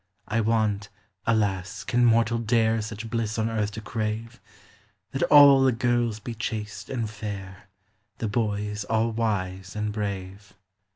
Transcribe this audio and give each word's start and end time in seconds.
I 0.27 0.41
want 0.41 0.89
(alas! 1.27 1.83
can 1.83 2.03
mortal 2.03 2.39
dare 2.39 2.81
Such 2.81 3.07
bliss 3.07 3.37
on 3.37 3.51
earth 3.51 3.69
to 3.73 3.81
crave?) 3.81 4.41
That 5.11 5.21
all 5.29 5.61
the 5.61 5.71
girls 5.71 6.19
be 6.19 6.33
chaste 6.33 6.89
and 6.89 7.07
fair, 7.07 7.69
The 8.17 8.27
boys 8.27 8.83
all 8.85 9.11
wise 9.11 9.75
and 9.75 9.93
brave. 9.93 10.53